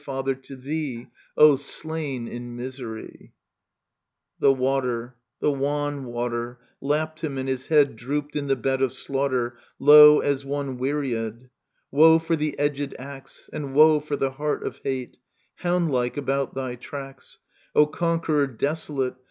[0.01, 1.05] Father, to thee,
[1.37, 3.35] O slain in misery I
[4.39, 8.55] The water, the wan water, [AntistropKe 2 Lapped him, and his head Drooped in the
[8.55, 11.51] bed of slaughter Low, as one weariid;
[11.91, 13.47] Woe for the edg^d axe.
[13.53, 15.17] And woe for the heart of hate,
[15.61, 17.37] Houndlike about thy tracks,
[17.75, 19.13] O conqueror desolate.